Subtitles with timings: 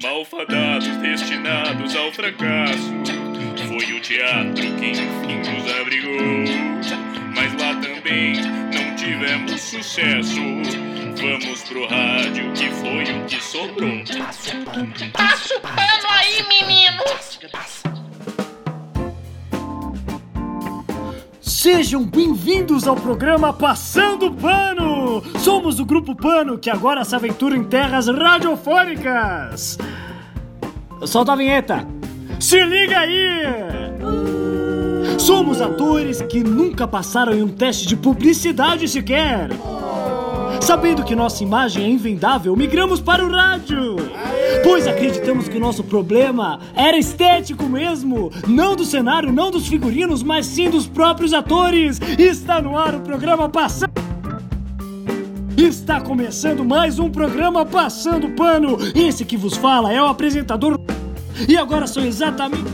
[0.00, 2.92] Malfadados destinados ao fracasso.
[3.66, 6.44] Foi o teatro que enfim nos abrigou.
[7.34, 8.34] Mas lá também
[8.72, 10.38] não tivemos sucesso.
[11.20, 14.04] Vamos pro rádio que foi o que sobrou.
[15.12, 17.02] Passa o pano aí, menino!
[21.40, 24.81] Sejam bem-vindos ao programa Passando Pano!
[25.38, 29.78] Somos o Grupo Pano que agora se aventura em terras radiofônicas!
[31.04, 31.86] Solta a vinheta!
[32.38, 33.42] Se liga aí!
[35.18, 39.50] Somos atores que nunca passaram em um teste de publicidade sequer!
[40.60, 43.96] Sabendo que nossa imagem é invendável, migramos para o rádio!
[44.62, 50.22] Pois acreditamos que o nosso problema era estético mesmo, não do cenário, não dos figurinos,
[50.22, 52.00] mas sim dos próprios atores.
[52.18, 54.01] Está no ar o programa Passando.
[55.62, 58.76] Está começando mais um programa Passando Pano.
[58.96, 60.76] Esse que vos fala é o apresentador.
[61.48, 62.64] E agora sou exatamente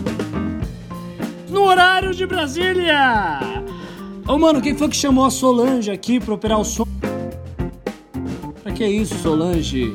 [1.51, 3.41] no horário de Brasília.
[4.27, 6.87] Ô mano, quem foi que chamou a Solange aqui pra operar o som?
[8.63, 9.95] Pra que isso, Solange?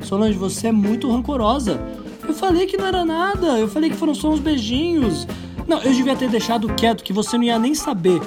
[0.00, 1.78] Solange, você é muito rancorosa.
[2.26, 5.28] Eu falei que não era nada, eu falei que foram só uns beijinhos.
[5.68, 8.18] Não, eu devia ter deixado quieto, que você não ia nem saber.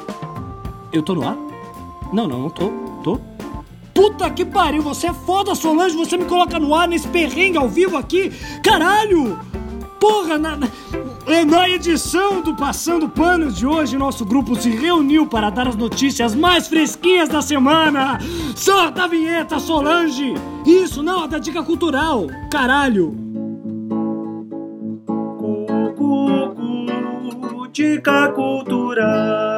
[0.93, 1.35] Eu tô no ar?
[2.13, 2.69] Não, não, não tô.
[3.03, 3.36] Tô?
[3.97, 7.67] Puta que pariu, você é foda, Solange, você me coloca no ar nesse perrengue ao
[7.67, 8.31] vivo aqui.
[8.63, 9.39] Caralho!
[9.99, 10.55] Porra, na,
[11.25, 15.75] é na edição do Passando Panos de hoje, nosso grupo se reuniu para dar as
[15.75, 18.19] notícias mais fresquinhas da semana.
[18.55, 20.31] Solta a vinheta, Solange!
[20.63, 22.27] Isso, não, a da dica cultural.
[22.51, 23.17] Caralho!
[27.73, 29.56] Dica cultural.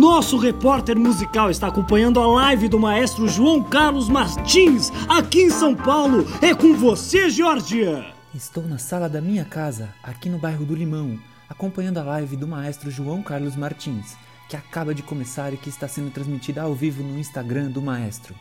[0.00, 5.74] Nosso repórter musical está acompanhando a live do maestro João Carlos Martins, aqui em São
[5.74, 6.26] Paulo.
[6.40, 8.14] É com você, Georgia!
[8.34, 11.18] Estou na sala da minha casa, aqui no bairro do Limão,
[11.50, 14.16] acompanhando a live do maestro João Carlos Martins,
[14.48, 18.34] que acaba de começar e que está sendo transmitida ao vivo no Instagram do maestro.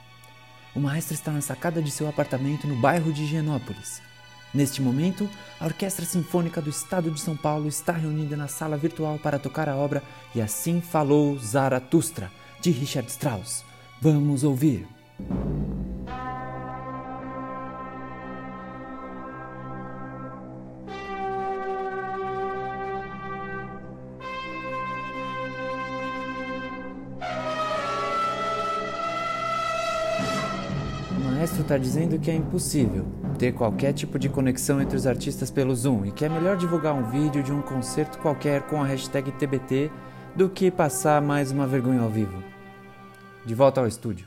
[0.74, 4.02] O maestro está na sacada de seu apartamento no bairro de Higienópolis.
[4.54, 5.30] Neste momento,
[5.60, 9.70] a Orquestra Sinfônica do Estado de São Paulo está reunida na sala virtual para tocar
[9.70, 10.02] a obra
[10.34, 13.64] E Assim Falou Zaratustra, de Richard Strauss.
[14.02, 14.88] Vamos ouvir.
[31.70, 33.06] Está dizendo que é impossível
[33.38, 36.96] ter qualquer tipo de conexão entre os artistas pelo Zoom e que é melhor divulgar
[36.96, 39.92] um vídeo de um concerto qualquer com a hashtag TBT
[40.36, 42.44] do que passar mais uma vergonha ao vivo.
[43.46, 44.26] De volta ao estúdio.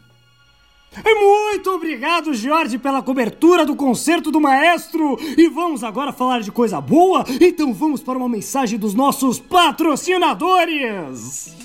[1.05, 5.19] Muito obrigado, Jorge, pela cobertura do concerto do maestro.
[5.37, 7.25] E vamos agora falar de coisa boa?
[7.41, 11.57] Então vamos para uma mensagem dos nossos patrocinadores.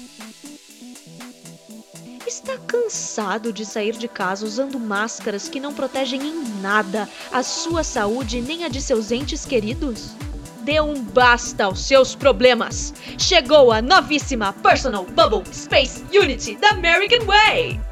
[2.47, 7.83] Está cansado de sair de casa usando máscaras que não protegem em nada a sua
[7.83, 10.11] saúde nem a de seus entes queridos?
[10.61, 12.93] Dê um basta aos seus problemas!
[13.17, 17.86] Chegou a novíssima Personal Bubble Space Unity da American Way!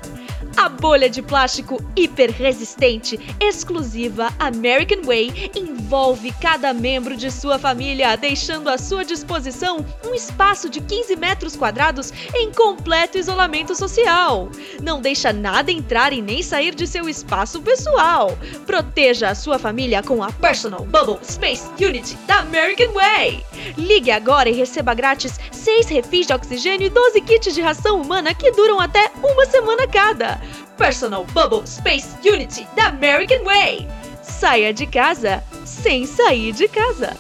[0.58, 8.16] A bolha de plástico hiper resistente, exclusiva American Way, envolve cada membro de sua família,
[8.16, 14.50] deixando à sua disposição um espaço de 15 metros quadrados em completo isolamento social.
[14.82, 18.38] Não deixa nada entrar e nem sair de seu espaço pessoal.
[18.66, 23.44] Proteja a sua família com a Personal Bubble Space Unity da American Way.
[23.78, 28.34] Ligue agora e receba grátis 6 refis de oxigênio e 12 kits de ração humana
[28.34, 30.40] que duram até uma semana cada.
[30.78, 33.88] Personal Bubble Space Unity da American Way.
[34.22, 37.16] Saia de casa sem sair de casa.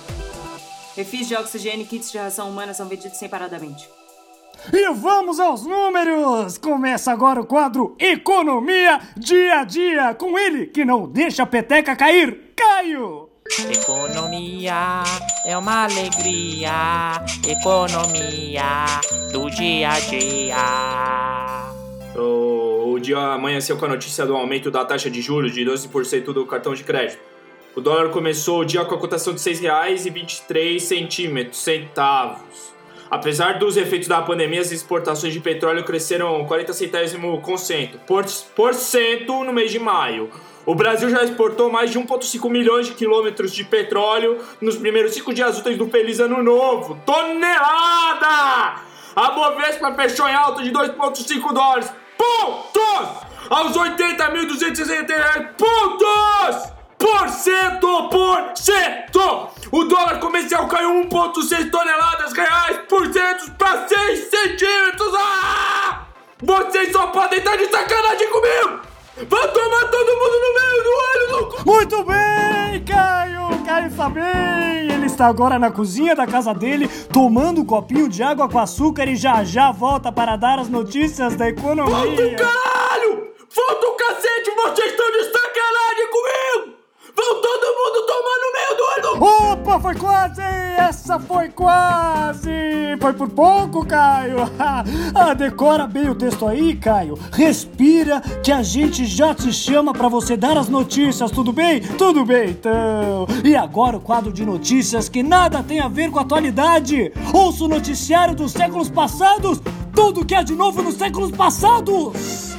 [0.96, 3.90] Refis de oxigênio e kits de ração humana são vendidos separadamente.
[4.74, 6.58] E vamos aos números!
[6.58, 11.96] Começa agora o quadro Economia Dia a Dia, com ele que não deixa a peteca
[11.96, 13.30] cair, Caio!
[13.70, 15.04] Economia
[15.46, 18.86] é uma alegria, economia
[19.32, 20.56] do dia a dia.
[22.16, 22.55] O, o
[23.06, 26.74] dia amanheceu com a notícia do aumento da taxa de juros de 12% do cartão
[26.74, 27.20] de crédito.
[27.76, 32.74] O dólar começou o dia com a cotação de R$ 6,23 centavos.
[33.12, 38.26] Apesar dos efeitos da pandemia, as exportações de petróleo cresceram 40 centésimos por cento, por,
[38.56, 40.32] por cento no mês de maio.
[40.66, 45.32] O Brasil já exportou mais de 1,5 milhões de quilômetros de petróleo nos primeiros cinco
[45.32, 47.00] dias úteis do Feliz Ano Novo.
[47.06, 48.82] Tonelada!
[49.16, 51.92] A Bovespa fechou em alta de 2,5 dólares.
[52.18, 53.26] Pontos!
[53.50, 56.74] aos 80.260 reais pontos!
[56.98, 59.50] Por cento por cento!
[59.72, 65.14] O dólar comercial caiu 1,6 toneladas reais por cento para 6 centímetros!
[65.16, 66.06] Ah!
[66.42, 68.95] Vocês só podem estar de sacanagem comigo!
[69.18, 71.66] Vão tomar todo mundo no meio do olho cu!
[71.66, 73.64] Muito bem, Caio!
[73.66, 74.92] Caio está bem!
[74.92, 79.08] Ele está agora na cozinha da casa dele, tomando um copinho de água com açúcar
[79.08, 81.96] e já já volta para dar as notícias da economia.
[81.96, 83.32] Volta o caralho!
[83.56, 84.52] Volta o cacete!
[84.52, 86.75] Vocês estão de sacanagem comigo!
[87.16, 89.52] Vão todo mundo tomar no meio do olho.
[89.54, 90.42] Opa, foi quase!
[90.42, 92.50] Essa foi quase!
[93.00, 94.40] Foi por pouco, Caio!
[95.16, 97.18] ah, decora bem o texto aí, Caio.
[97.32, 101.80] Respira que a gente já te chama para você dar as notícias, tudo bem?
[101.80, 103.26] Tudo bem, então.
[103.44, 107.14] E agora o quadro de notícias que nada tem a ver com a atualidade.
[107.34, 109.62] Ouça o noticiário dos séculos passados.
[109.94, 112.55] Tudo que é de novo nos séculos passados.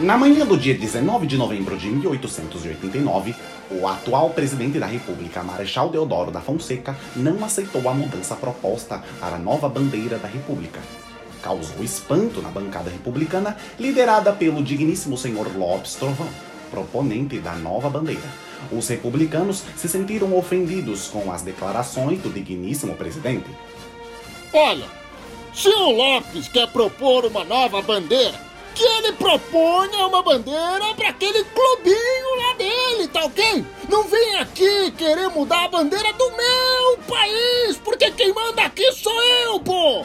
[0.00, 3.34] Na manhã do dia 19 de novembro de 1889,
[3.70, 9.36] o atual presidente da República, Marechal Deodoro da Fonseca, não aceitou a mudança proposta para
[9.36, 10.80] a nova bandeira da República.
[11.42, 16.30] Causou espanto na bancada republicana, liderada pelo digníssimo senhor Lopes Trovão,
[16.70, 18.28] proponente da nova bandeira.
[18.72, 23.50] Os republicanos se sentiram ofendidos com as declarações do digníssimo presidente.
[24.54, 24.86] Olha,
[25.52, 31.44] se o Lopes quer propor uma nova bandeira, que ele proponha uma bandeira para aquele
[31.44, 33.64] clubinho lá dele, tá ok?
[33.88, 39.22] Não vem aqui querer mudar a bandeira do meu país, porque quem manda aqui sou
[39.22, 40.04] eu, pô!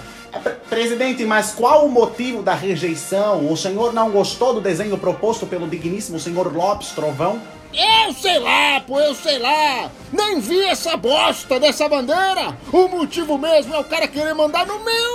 [0.69, 3.50] Presidente, mas qual o motivo da rejeição?
[3.50, 7.41] O senhor não gostou do desenho proposto pelo digníssimo senhor Lopes Trovão?
[7.73, 9.91] Eu sei lá, pô, eu sei lá.
[10.11, 12.57] Nem vi essa bosta dessa bandeira.
[12.71, 15.14] O motivo mesmo é o cara querer mandar no meu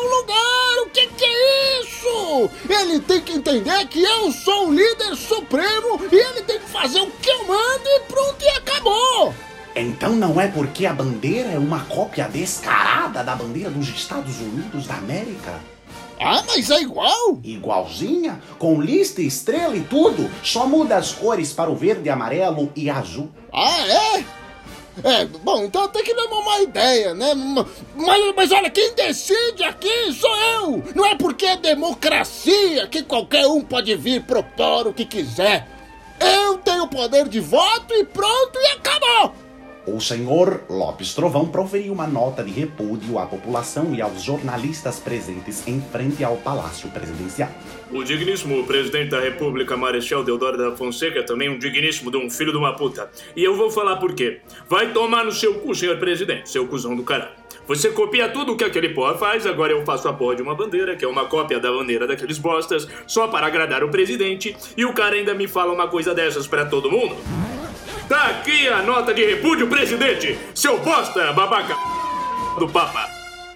[2.69, 7.01] Ele tem que entender que eu sou o líder supremo e ele tem que fazer
[7.01, 9.35] o que eu mando e pronto e acabou.
[9.75, 14.87] Então não é porque a bandeira é uma cópia descarada da bandeira dos Estados Unidos
[14.87, 15.61] da América?
[16.21, 17.41] Ah, mas é igual?
[17.43, 20.31] Igualzinha, com lista, estrela e tudo.
[20.43, 23.31] Só muda as cores para o verde, amarelo e azul.
[23.53, 24.25] Ah, é?
[25.03, 27.35] É, bom, então tem que dar uma má ideia, né?
[27.95, 30.83] Mas, mas olha, quem decide aqui sou eu!
[30.95, 35.69] Não é porque é democracia que qualquer um pode vir propor o que quiser.
[36.21, 39.35] Eu tenho poder de voto e pronto e acabou!
[39.87, 45.67] O senhor Lopes Trovão proferiu uma nota de repúdio à população e aos jornalistas presentes
[45.67, 47.49] em frente ao Palácio Presidencial.
[47.93, 52.53] O digníssimo presidente da República, Marechal Deodoro da Fonseca, também um digníssimo de um filho
[52.53, 53.11] de uma puta.
[53.35, 54.41] E eu vou falar por quê.
[54.69, 57.33] Vai tomar no seu cu, senhor presidente, seu cuzão do caralho.
[57.67, 60.55] Você copia tudo o que aquele porra faz, agora eu faço a porra de uma
[60.55, 64.85] bandeira, que é uma cópia da bandeira daqueles bostas, só para agradar o presidente, e
[64.85, 67.17] o cara ainda me fala uma coisa dessas para todo mundo?
[68.09, 70.39] Tá aqui a nota de repúdio, presidente!
[70.55, 71.77] Seu bosta, babaca
[72.57, 73.09] do Papa!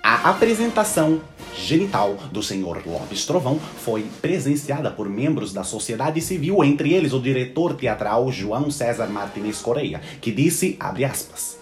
[0.03, 1.21] A apresentação
[1.65, 7.21] genital do senhor Lopes Trovão foi presenciada por membros da sociedade civil, entre eles o
[7.21, 11.59] diretor teatral João César Martinez Correia, que disse, abre aspas,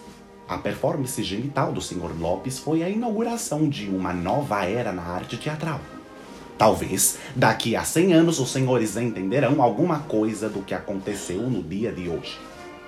[0.47, 5.37] a performance genital do senhor Lopes foi a inauguração de uma nova era na arte
[5.37, 5.79] teatral.
[6.57, 11.91] Talvez, daqui a 100 anos, os senhores entenderão alguma coisa do que aconteceu no dia
[11.91, 12.37] de hoje.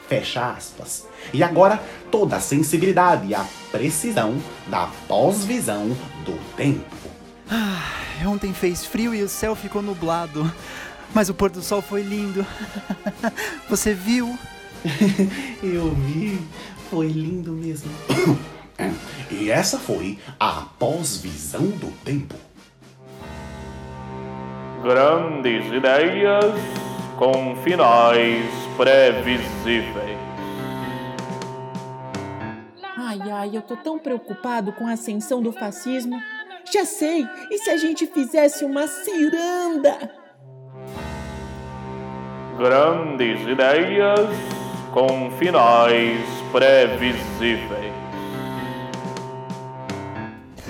[0.08, 1.08] Fecha aspas.
[1.34, 1.82] E agora,
[2.12, 4.36] toda a sensibilidade e a precisão
[4.68, 5.88] da pós-visão
[6.24, 7.05] do tempo.
[8.26, 10.52] Ah, ontem fez frio e o céu ficou nublado.
[11.14, 12.46] Mas o pôr do sol foi lindo.
[13.70, 14.38] Você viu?
[15.62, 16.40] Eu vi.
[16.90, 17.92] Foi lindo mesmo.
[19.30, 22.36] e essa foi a pós-visão do tempo.
[24.82, 26.54] Grandes ideias
[27.18, 28.46] com finais
[28.78, 30.18] previsíveis.
[32.98, 36.20] Ai, ai, eu tô tão preocupado com a ascensão do fascismo.
[36.72, 37.28] Já sei!
[37.52, 40.12] E se a gente fizesse uma ciranda?
[42.58, 44.30] Grandes ideias
[44.92, 47.94] com finais previsíveis.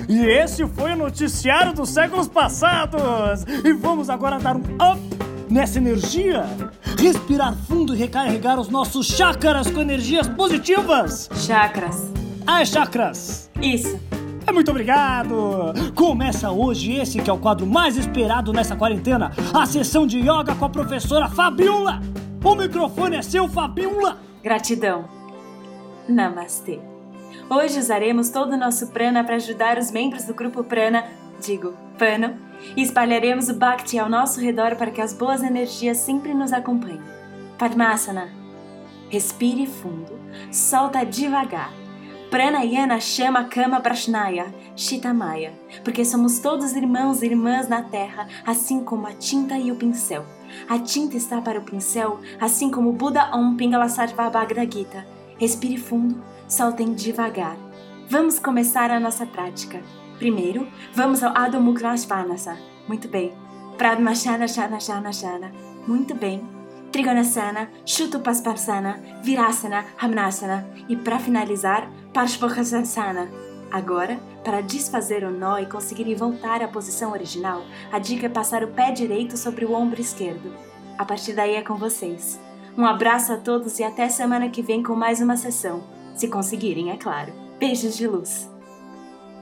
[0.08, 3.44] E esse foi o noticiário dos séculos passados!
[3.64, 5.02] E vamos agora dar um up
[5.50, 6.46] nessa energia?
[7.00, 11.30] Respirar fundo e recarregar os nossos chakras com energias positivas?
[11.46, 12.12] Chakras.
[12.46, 13.50] Ah, chakras!
[13.62, 14.00] Isso.
[14.48, 15.74] É muito obrigado!
[15.96, 20.56] Começa hoje esse que é o quadro mais esperado nessa quarentena, a sessão de yoga
[20.56, 22.00] com a professora Fabiola!
[22.44, 24.20] O microfone é seu, Fabiola!
[24.44, 25.06] Gratidão.
[26.08, 26.80] Namastê.
[27.50, 31.04] Hoje usaremos todo o nosso prana para ajudar os membros do grupo prana
[31.40, 32.36] digo, pano,
[32.76, 37.02] e espalharemos o Bhakti ao nosso redor para que as boas energias sempre nos acompanhem.
[37.58, 38.30] Padmasana.
[39.10, 40.20] Respire fundo,
[40.52, 41.72] solta devagar.
[42.36, 45.54] Pranayana chama Kama Prashnaya, Shitamaya,
[45.86, 50.26] porque somos todos irmãos e irmãs na Terra, assim como a tinta e o pincel.
[50.68, 54.30] A tinta está para o pincel, assim como Buda Om Pingala Sarva
[54.70, 55.08] Gita.
[55.38, 57.56] Respire fundo, soltem devagar.
[58.10, 59.82] Vamos começar a nossa prática.
[60.20, 61.96] Primeiro, vamos ao Adho Mukha.
[62.86, 63.32] Muito bem.
[63.78, 65.54] Pradmashana Shana Shana Shana.
[65.88, 66.56] Muito bem.
[66.96, 73.30] Trigonasana, Shutupaspasana, Virasana, Hamnasana e para finalizar, Parshvokasana.
[73.70, 78.64] Agora, para desfazer o nó e conseguir voltar à posição original, a dica é passar
[78.64, 80.54] o pé direito sobre o ombro esquerdo.
[80.98, 82.40] A partir daí é com vocês.
[82.78, 85.84] Um abraço a todos e até semana que vem com mais uma sessão.
[86.16, 87.34] Se conseguirem, é claro.
[87.60, 88.50] Beijos de luz.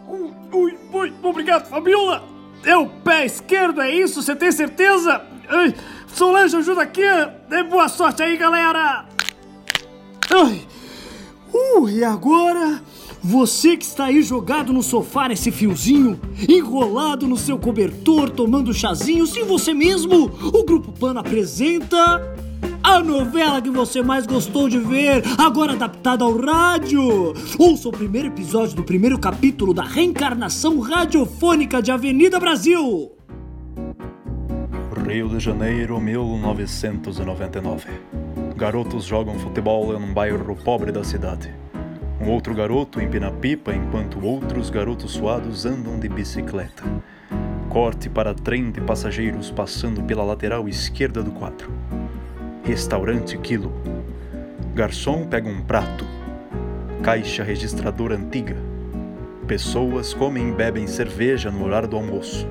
[0.08, 2.24] Ui, ui, ui, obrigado, Fabiola!
[2.65, 4.24] É o pé esquerdo, é isso?
[4.24, 5.22] Você tem certeza?
[5.48, 5.75] Ai,
[6.08, 7.03] Solange, ajuda aqui!
[7.48, 9.06] Dê boa sorte aí, galera!
[10.32, 10.73] Ai,
[11.53, 12.81] uh, e agora?
[13.22, 16.19] Você que está aí jogado no sofá nesse fiozinho,
[16.50, 22.36] enrolado no seu cobertor, tomando chazinho, sim, você mesmo, o Grupo Pano apresenta
[22.83, 27.33] a novela que você mais gostou de ver, agora adaptada ao rádio.
[27.57, 33.13] Ouça o primeiro episódio do primeiro capítulo da reencarnação radiofônica de Avenida Brasil.
[35.07, 38.23] Rio de Janeiro, 1999.
[38.63, 41.53] Garotos jogam futebol em um bairro pobre da cidade.
[42.22, 46.82] Um outro garoto empina pipa enquanto outros garotos suados andam de bicicleta.
[47.67, 51.70] Corte para trem de passageiros passando pela lateral esquerda do quadro.
[52.63, 53.74] Restaurante Quilo.
[54.74, 56.05] Garçom pega um prato.
[57.01, 58.55] Caixa registradora antiga.
[59.46, 62.48] Pessoas comem e bebem cerveja no horário do almoço.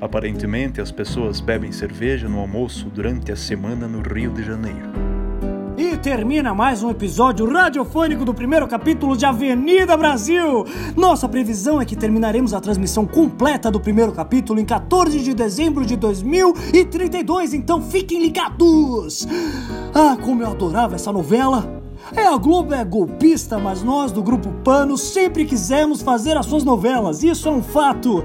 [0.00, 4.93] Aparentemente, as pessoas bebem cerveja no almoço durante a semana no Rio de Janeiro.
[6.04, 10.66] Termina mais um episódio radiofônico do primeiro capítulo de Avenida Brasil.
[10.94, 15.86] Nossa previsão é que terminaremos a transmissão completa do primeiro capítulo em 14 de dezembro
[15.86, 19.26] de 2032, então fiquem ligados!
[19.94, 21.82] Ah, como eu adorava essa novela!
[22.14, 26.62] É, a Globo é golpista, mas nós do Grupo Pano sempre quisemos fazer as suas
[26.62, 28.22] novelas, isso é um fato.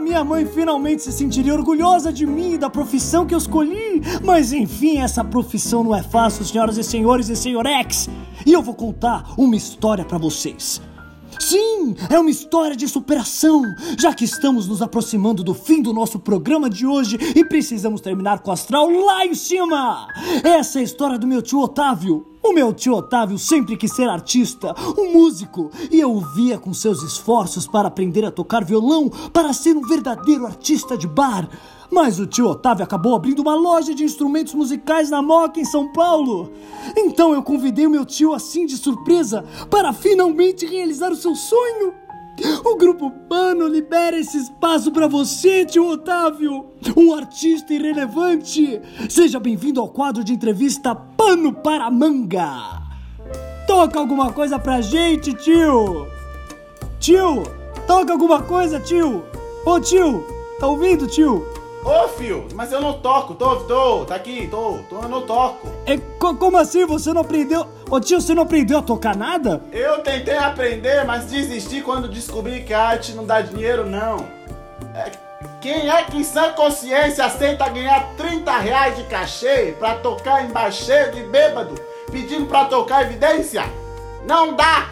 [0.00, 4.00] Minha mãe finalmente se sentiria orgulhosa de mim e da profissão que eu escolhi.
[4.24, 8.08] Mas enfim, essa profissão não é fácil, senhoras e senhores e senhorex.
[8.46, 10.80] E eu vou contar uma história para vocês.
[11.38, 13.62] Sim, é uma história de superação,
[13.98, 18.40] já que estamos nos aproximando do fim do nosso programa de hoje e precisamos terminar
[18.40, 20.08] com o astral lá em cima.
[20.42, 22.29] Essa é a história do meu tio Otávio.
[22.42, 26.72] O meu tio Otávio sempre quis ser artista, um músico, e eu o via com
[26.72, 31.48] seus esforços para aprender a tocar violão para ser um verdadeiro artista de bar.
[31.90, 35.92] Mas o tio Otávio acabou abrindo uma loja de instrumentos musicais na Moca, em São
[35.92, 36.50] Paulo.
[36.96, 41.99] Então eu convidei o meu tio assim de surpresa para finalmente realizar o seu sonho.
[42.64, 48.80] O Grupo Pano libera esse espaço para você, tio Otávio, um artista irrelevante.
[49.08, 52.80] Seja bem-vindo ao quadro de entrevista Pano para Manga.
[53.66, 56.06] Toca alguma coisa pra gente, tio.
[56.98, 57.42] Tio,
[57.86, 59.22] toca alguma coisa, tio.
[59.64, 60.24] Ô, tio,
[60.58, 61.46] tá ouvindo, tio?
[61.82, 65.66] Ô, fio, mas eu não toco, tô, tô, tá aqui, tô, tô, eu não toco.
[65.86, 66.84] É, co como assim?
[66.84, 67.66] Você não aprendeu?
[67.90, 69.62] Ô tio, você não aprendeu a tocar nada?
[69.72, 74.18] Eu tentei aprender, mas desisti quando descobri que a arte não dá dinheiro, não.
[74.94, 75.10] É,
[75.62, 80.48] quem é que em sã consciência aceita ganhar 30 reais de cachê pra tocar em
[80.48, 81.74] baixeiro de bêbado,
[82.10, 83.64] pedindo pra tocar evidência?
[84.26, 84.90] Não dá!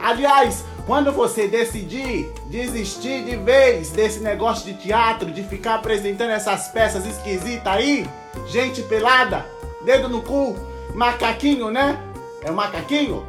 [0.00, 6.68] Aliás, quando você decidir desistir de vez desse negócio de teatro, de ficar apresentando essas
[6.68, 8.04] peças esquisitas aí,
[8.48, 9.46] gente pelada,
[9.84, 10.56] dedo no cu,
[10.94, 11.98] macaquinho, né?
[12.42, 13.24] É um macaquinho?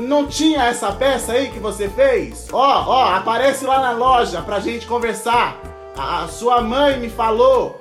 [0.00, 2.48] Não tinha essa peça aí que você fez?
[2.52, 5.60] Ó, ó, aparece lá na loja pra gente conversar.
[5.96, 7.80] A sua mãe me falou.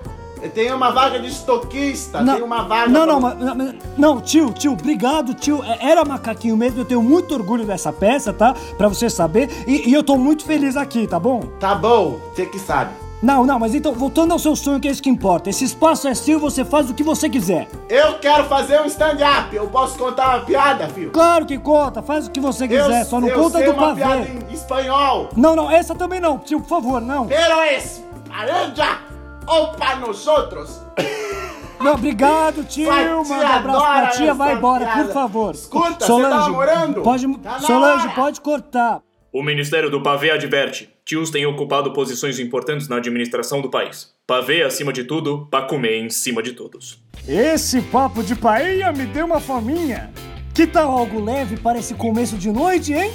[0.50, 2.90] Tem uma vaga de estoquista, não, tem uma vaga.
[2.90, 5.64] Não, não, não, não, não, tio, tio, obrigado, tio.
[5.64, 8.56] É, era macaquinho mesmo, eu tenho muito orgulho dessa peça, tá?
[8.78, 9.50] Pra você saber.
[9.68, 11.42] E, e eu tô muito feliz aqui, tá bom?
[11.60, 12.92] Tá bom, você que sabe.
[13.22, 15.48] Não, não, mas então, voltando ao seu sonho, que é isso que importa.
[15.48, 17.68] Esse espaço é seu, você faz o que você quiser.
[17.88, 19.56] Eu quero fazer um stand-up.
[19.56, 21.12] Eu posso contar uma piada, filho?
[21.12, 23.74] Claro que conta, faz o que você quiser, eu, só não eu conta sei do
[23.74, 24.02] uma pavê.
[24.02, 25.30] piada em espanhol.
[25.38, 27.28] Não, não, essa também não, tio, por favor, não.
[27.28, 29.11] Pero es paranja
[29.52, 30.82] ou para nosotros.
[31.80, 32.88] Não, obrigado, tio.
[32.92, 35.04] Manda um abraço pra tia, vai embora, piada.
[35.06, 35.56] por favor.
[35.56, 37.02] Escuta, Solange, você tá namorando?
[37.02, 38.16] Pode, Tá Solange, hora.
[38.16, 39.02] pode cortar.
[39.34, 40.90] O Ministério do Pavê adverte.
[41.04, 44.14] Tios têm ocupado posições importantes na administração do país.
[44.28, 47.02] Pavê acima de tudo, pra comer em cima de todos.
[47.28, 50.12] Esse papo de paella me deu uma fominha.
[50.54, 53.12] Que tal algo leve para esse começo de noite, hein?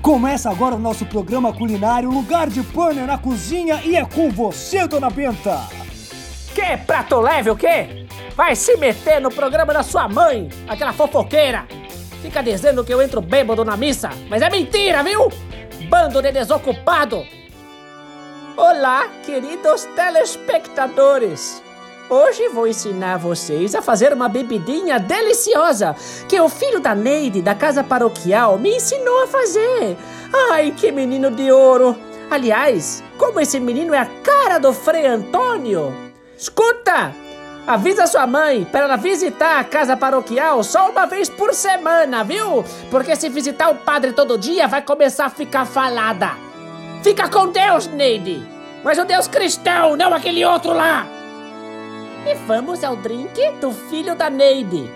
[0.00, 4.86] Começa agora o nosso programa culinário Lugar de Pano na Cozinha e é com você,
[4.86, 5.60] Dona Benta.
[6.54, 8.06] Que prato leve o quê?
[8.34, 11.66] Vai se meter no programa da sua mãe, aquela fofoqueira.
[12.22, 15.30] Fica dizendo que eu entro bêbado na missa, mas é mentira, viu?
[15.88, 17.24] Bando de desocupado.
[18.56, 21.62] Olá, queridos telespectadores.
[22.08, 25.96] Hoje vou ensinar vocês a fazer uma bebidinha deliciosa
[26.28, 29.96] que o filho da Neide da casa paroquial me ensinou a fazer.
[30.52, 31.96] Ai, que menino de ouro!
[32.30, 35.92] Aliás, como esse menino é a cara do Frei Antônio.
[36.38, 37.12] Escuta!
[37.66, 42.64] Avisa sua mãe para ela visitar a casa paroquial só uma vez por semana, viu?
[42.88, 46.30] Porque se visitar o padre todo dia vai começar a ficar falada.
[47.02, 48.46] Fica com Deus, Neide!
[48.84, 51.15] Mas o Deus cristão, não aquele outro lá!
[52.26, 54.90] E vamos ao drink do filho da Neide.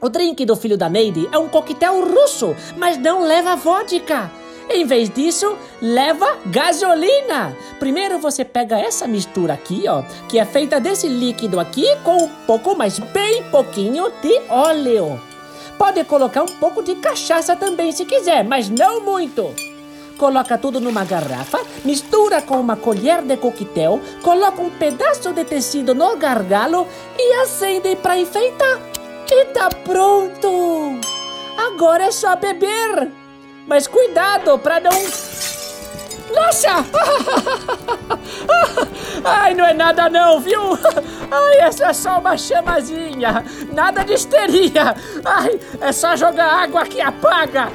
[0.00, 4.30] O drink do filho da Neide é um coquetel russo, mas não leva vodka.
[4.70, 7.54] Em vez disso, leva gasolina.
[7.78, 12.28] Primeiro você pega essa mistura aqui, ó, que é feita desse líquido aqui com um
[12.46, 15.20] pouco, mas bem pouquinho de óleo.
[15.76, 19.54] Pode colocar um pouco de cachaça também se quiser, mas não muito.
[20.18, 25.94] Coloca tudo numa garrafa, mistura com uma colher de coquetel, coloca um pedaço de tecido
[25.94, 26.86] no gargalo
[27.18, 28.78] e acende para enfeitar.
[29.30, 31.00] E tá pronto!
[31.56, 33.10] Agora é só beber!
[33.66, 34.92] Mas cuidado para não.
[36.32, 36.84] Nossa!
[39.24, 40.60] Ai, não é nada não, viu?
[41.30, 43.44] Ai, essa é só uma chamazinha.
[43.72, 44.94] Nada de histeria.
[45.24, 47.72] Ai, é só jogar água que apaga.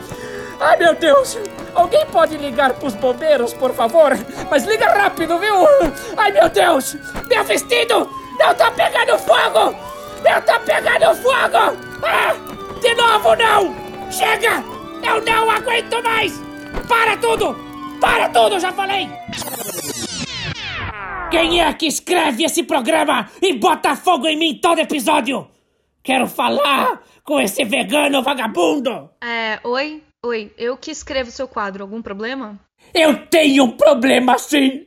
[0.59, 1.37] Ai, meu Deus.
[1.75, 4.11] Alguém pode ligar pros bombeiros, por favor?
[4.49, 5.55] Mas liga rápido, viu?
[6.17, 6.95] Ai, meu Deus.
[7.27, 8.09] Meu vestido
[8.39, 9.75] não tá pegando fogo.
[10.23, 11.77] Não tá pegando fogo.
[12.03, 12.33] Ah,
[12.81, 14.11] de novo não.
[14.11, 14.63] Chega.
[15.03, 16.33] Eu não aguento mais.
[16.87, 17.55] Para tudo.
[17.99, 19.09] Para tudo, já falei.
[21.31, 25.47] Quem é que escreve esse programa e bota fogo em mim todo episódio?
[26.01, 29.11] Quero falar com esse vegano vagabundo!
[29.23, 30.01] É, oi?
[30.25, 32.59] Oi, eu que escrevo seu quadro, algum problema?
[32.93, 34.85] Eu tenho um problema sim!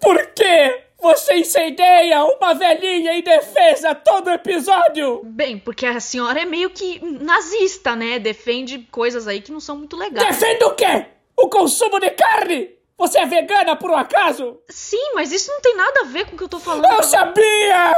[0.00, 0.84] Por quê?
[0.98, 5.20] Você incendeia uma velhinha em defesa todo episódio!
[5.22, 8.18] Bem, porque a senhora é meio que nazista, né?
[8.18, 10.26] Defende coisas aí que não são muito legais.
[10.26, 11.08] Defende o quê?
[11.36, 12.70] O consumo de carne?
[12.96, 14.62] Você é vegana por um acaso?
[14.70, 16.90] Sim, mas isso não tem nada a ver com o que eu tô falando.
[16.90, 17.92] Eu sabia!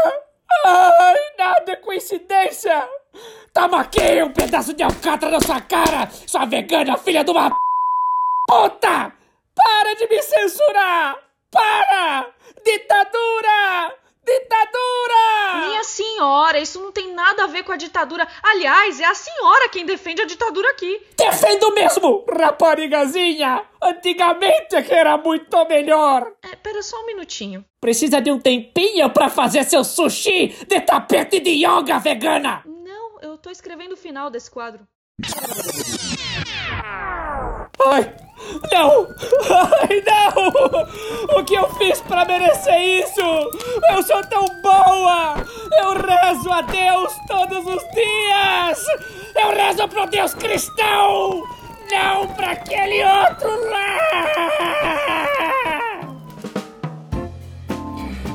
[0.66, 2.88] Ai, nada é coincidência!
[3.53, 7.55] Toma aqui um pedaço de alcatra na sua cara, sua vegana filha de uma
[8.48, 9.12] puta!
[9.55, 11.18] Para de me censurar!
[11.51, 12.31] Para!
[12.64, 13.94] Ditadura!
[14.25, 15.66] Ditadura!
[15.66, 18.27] Minha senhora, isso não tem nada a ver com a ditadura.
[18.42, 21.03] Aliás, é a senhora quem defende a ditadura aqui.
[21.16, 23.62] Defendo mesmo, raparigazinha!
[23.83, 26.33] Antigamente é que era muito melhor!
[26.42, 27.64] É, pera só um minutinho.
[27.81, 32.64] Precisa de um tempinho pra fazer seu sushi de tapete de yoga vegana!
[33.42, 34.87] Tô escrevendo o final desse quadro.
[37.85, 38.14] Ai,
[38.70, 39.09] não!
[39.50, 41.40] Ai, não!
[41.40, 43.20] O que eu fiz pra merecer isso?
[43.90, 45.35] Eu sou tão boa!
[45.81, 48.87] Eu rezo a Deus todos os dias!
[49.35, 51.42] Eu rezo pro Deus cristão!
[51.90, 53.98] Não pra aquele outro lá!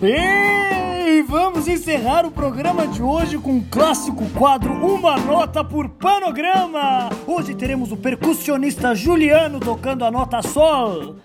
[0.04, 0.77] E
[1.22, 7.10] vamos encerrar o programa de hoje com o clássico quadro Uma Nota por Panograma.
[7.26, 11.16] Hoje teremos o percussionista Juliano tocando a nota Sol.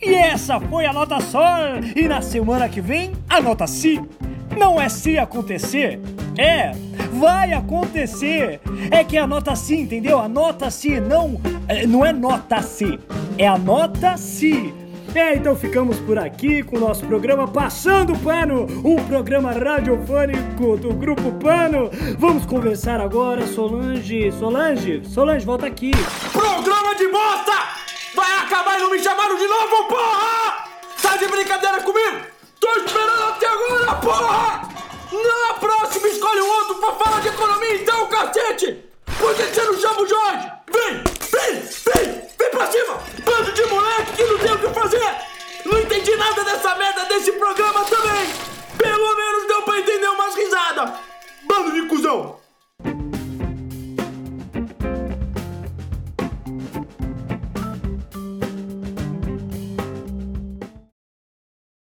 [0.00, 1.78] E essa foi a nota Sol.
[1.96, 4.00] E na semana que vem, a nota Si.
[4.56, 6.00] Não é se acontecer,
[6.36, 6.72] é,
[7.12, 8.60] vai acontecer.
[8.90, 10.18] É que a nota Si, entendeu?
[10.18, 12.98] A nota Si não, é, não é nota Si,
[13.36, 14.74] é a nota Si.
[15.14, 20.92] É, então ficamos por aqui com o nosso programa Passando Pano, um programa radiofônico do
[20.92, 21.90] Grupo Pano.
[22.18, 24.30] Vamos conversar agora, Solange.
[24.32, 25.90] Solange, Solange, volta aqui.
[26.32, 27.52] Programa de bosta!
[28.14, 30.68] Vai acabar e não me chamaram de novo, porra!
[31.02, 32.26] Tá de brincadeira comigo?
[32.60, 34.68] Tô esperando até agora, porra!
[35.10, 38.84] Na próxima escolhe um outro pra falar de economia então, cacete!
[39.18, 40.52] Por que você não chama o Jorge?
[40.70, 41.62] Vem, vem,
[41.94, 42.27] vem!
[42.50, 42.98] Pra cima!
[43.24, 45.16] Bando de moleque que não tem o que fazer!
[45.64, 48.26] Não entendi nada dessa merda desse programa também!
[48.76, 50.90] Pelo menos deu pra entender umas risadas!
[51.44, 52.40] Bando de cuzão!